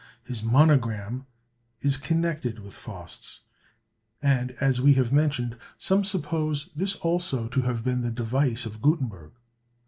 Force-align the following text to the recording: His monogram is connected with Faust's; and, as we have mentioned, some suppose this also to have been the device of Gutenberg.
His 0.23 0.41
monogram 0.41 1.27
is 1.81 1.95
connected 1.97 2.57
with 2.57 2.73
Faust's; 2.73 3.41
and, 4.19 4.49
as 4.59 4.81
we 4.81 4.95
have 4.95 5.13
mentioned, 5.13 5.57
some 5.77 6.03
suppose 6.03 6.69
this 6.75 6.95
also 6.95 7.47
to 7.49 7.61
have 7.61 7.83
been 7.83 8.01
the 8.01 8.09
device 8.09 8.65
of 8.65 8.81
Gutenberg. 8.81 9.33